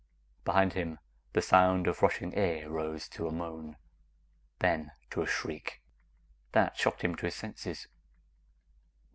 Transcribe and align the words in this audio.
Behind 0.45 0.73
him, 0.73 0.97
the 1.33 1.43
sound 1.43 1.85
of 1.85 2.01
rushing 2.01 2.33
air 2.33 2.67
rose 2.71 3.07
to 3.09 3.27
a 3.27 3.31
moan, 3.31 3.77
then 4.57 4.91
to 5.11 5.21
a 5.21 5.27
shriek. 5.27 5.79
That 6.53 6.75
shocked 6.75 7.03
him 7.03 7.13
to 7.17 7.27
his 7.27 7.35
senses. 7.35 7.87